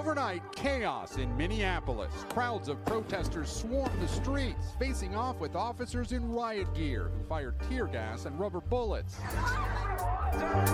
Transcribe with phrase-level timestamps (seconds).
[0.00, 2.10] Overnight, chaos in Minneapolis.
[2.32, 7.54] Crowds of protesters swarmed the streets, facing off with officers in riot gear who fired
[7.68, 9.18] tear gas and rubber bullets.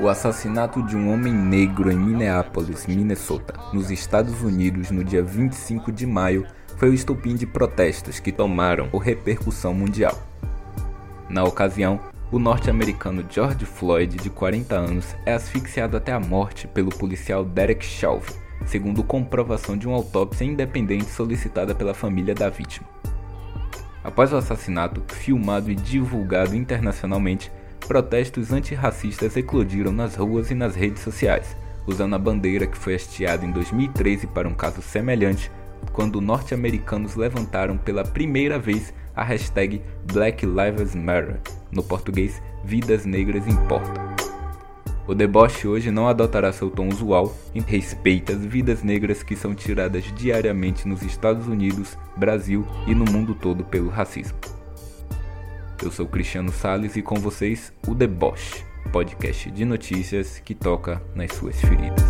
[0.00, 5.92] O assassinato de um homem negro em Minneapolis, Minnesota, nos Estados Unidos, no dia 25
[5.92, 6.46] de maio,
[6.78, 10.16] foi o estupim de protestos que tomaram o repercussão mundial.
[11.28, 12.00] Na ocasião,
[12.32, 17.84] o norte-americano George Floyd, de 40 anos, é asfixiado até a morte pelo policial Derek
[17.84, 18.32] Chauvin,
[18.66, 22.88] segundo comprovação de uma autópsia independente solicitada pela família da vítima.
[24.02, 27.52] Após o assassinato, filmado e divulgado internacionalmente,
[27.86, 31.56] protestos antirracistas eclodiram nas ruas e nas redes sociais,
[31.86, 35.50] usando a bandeira que foi hasteada em 2013 para um caso semelhante,
[35.92, 39.82] quando norte-americanos levantaram pela primeira vez a hashtag
[40.12, 41.40] Black Lives Matter,
[41.70, 44.09] no português Vidas Negras Importam.
[45.10, 49.56] O deboche hoje não adotará seu tom usual e respeita as vidas negras que são
[49.56, 54.38] tiradas diariamente nos Estados Unidos, Brasil e no mundo todo pelo racismo.
[55.82, 61.32] Eu sou Cristiano Sales e com vocês o Deboche, podcast de notícias que toca nas
[61.32, 62.06] suas feridas.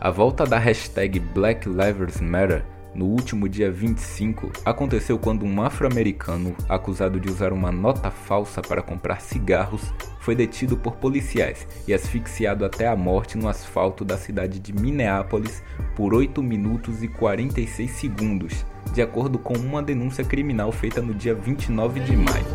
[0.00, 2.64] A volta da hashtag Black Lives Matter
[2.94, 8.82] no último dia 25 aconteceu quando um afro-americano acusado de usar uma nota falsa para
[8.82, 14.58] comprar cigarros foi detido por policiais e asfixiado até a morte no asfalto da cidade
[14.58, 15.62] de Minneapolis
[15.94, 21.34] por 8 minutos e 46 segundos, de acordo com uma denúncia criminal feita no dia
[21.34, 22.46] 29 de maio.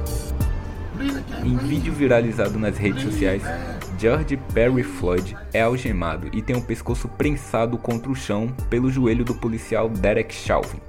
[1.45, 3.44] Em vídeo viralizado nas redes sociais,
[4.00, 9.25] George Perry Floyd é algemado e tem o pescoço prensado contra o chão pelo joelho
[9.25, 10.80] do policial Derek Chauvin.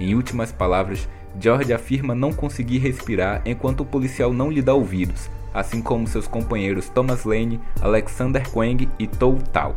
[0.00, 1.08] Em últimas palavras,
[1.40, 6.26] George afirma não conseguir respirar enquanto o policial não lhe dá ouvidos, assim como seus
[6.26, 9.76] companheiros Thomas Lane, Alexander Quang e Tou Tao.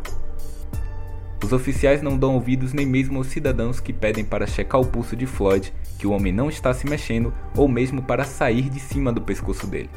[1.44, 5.14] Os oficiais não dão ouvidos nem mesmo aos cidadãos que pedem para checar o pulso
[5.14, 9.12] de Floyd, que o homem não está se mexendo, ou mesmo para sair de cima
[9.12, 9.90] do pescoço dele.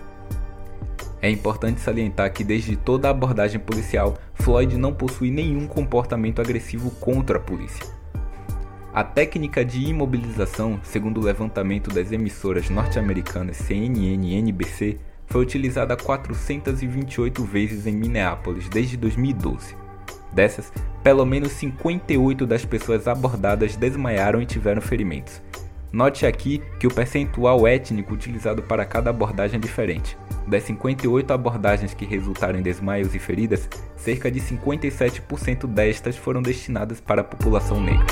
[1.24, 6.92] É importante salientar que desde toda a abordagem policial, Floyd não possui nenhum comportamento agressivo
[6.92, 7.86] contra a polícia.
[8.94, 15.96] A técnica de imobilização, segundo o levantamento das emissoras norte-americanas CNN e NBC, foi utilizada
[15.96, 19.78] 428 vezes em Minneapolis desde 2012.
[20.34, 25.42] Dessas, pelo menos 58 das pessoas abordadas desmaiaram e tiveram ferimentos.
[25.94, 30.18] Note aqui que o percentual étnico utilizado para cada abordagem é diferente.
[30.48, 37.00] Das 58 abordagens que resultaram em desmaios e feridas, cerca de 57% destas foram destinadas
[37.00, 38.08] para a população negra.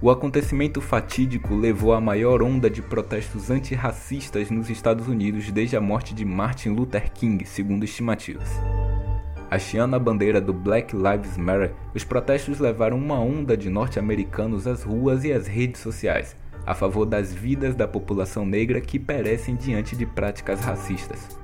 [0.00, 5.80] O acontecimento fatídico levou à maior onda de protestos antirracistas nos Estados Unidos desde a
[5.80, 8.48] morte de Martin Luther King, segundo estimativas.
[9.50, 14.84] Hasteando a bandeira do Black Lives Matter, os protestos levaram uma onda de norte-americanos às
[14.84, 19.96] ruas e às redes sociais, a favor das vidas da população negra que perecem diante
[19.96, 21.36] de práticas racistas.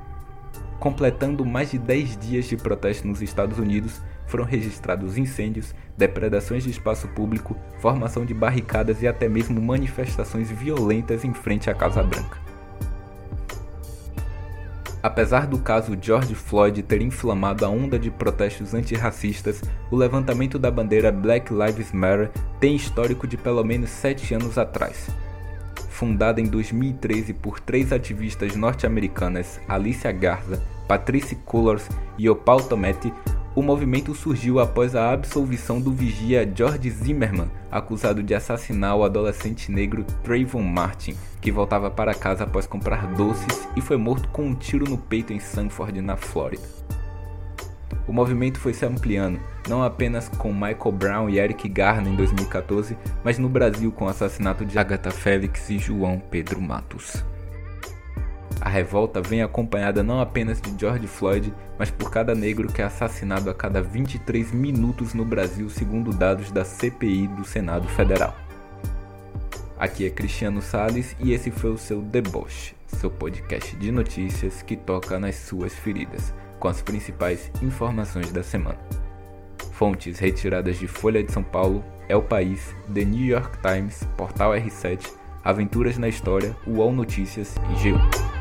[0.78, 6.70] Completando mais de 10 dias de protesto nos Estados Unidos, foram registrados incêndios, depredações de
[6.70, 12.45] espaço público, formação de barricadas e até mesmo manifestações violentas em frente à Casa Branca.
[15.06, 20.68] Apesar do caso George Floyd ter inflamado a onda de protestos antirracistas, o levantamento da
[20.68, 22.28] bandeira Black Lives Matter
[22.58, 25.08] tem histórico de pelo menos sete anos atrás.
[25.90, 33.14] Fundada em 2013 por três ativistas norte-americanas, Alicia Garza, Patrice Cullors e Opal Tometi,
[33.56, 39.72] o movimento surgiu após a absolvição do vigia George Zimmerman, acusado de assassinar o adolescente
[39.72, 44.54] negro Trayvon Martin, que voltava para casa após comprar doces e foi morto com um
[44.54, 46.68] tiro no peito em Sanford, na Flórida.
[48.06, 52.94] O movimento foi se ampliando, não apenas com Michael Brown e Eric Garner em 2014,
[53.24, 57.24] mas no Brasil com o assassinato de Agatha Félix e João Pedro Matos.
[58.60, 62.84] A revolta vem acompanhada não apenas de George Floyd, mas por cada negro que é
[62.84, 68.34] assassinado a cada 23 minutos no Brasil, segundo dados da CPI do Senado Federal.
[69.78, 74.74] Aqui é Cristiano Sales e esse foi o seu Deboche, seu podcast de notícias que
[74.74, 78.78] toca nas suas feridas, com as principais informações da semana.
[79.72, 85.12] Fontes retiradas de Folha de São Paulo, El País, The New York Times, Portal R7,
[85.44, 88.35] Aventuras na História, UOL Notícias e G1.